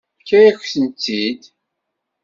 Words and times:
Tefka-yakent-t-id. 0.17 1.43